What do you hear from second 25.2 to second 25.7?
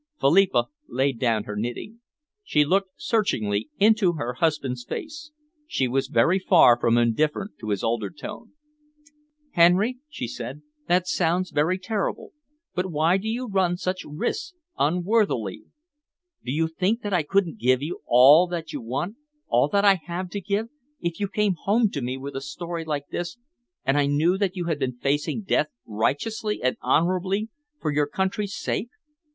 death